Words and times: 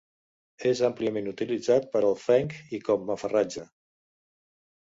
És 0.69 0.79
àmpliament 0.87 1.29
utilitzat 1.33 1.85
per 1.97 2.01
al 2.09 2.17
fenc 2.23 2.57
i 2.79 2.81
com 2.89 3.15
a 3.17 3.19
farratge. 3.25 3.67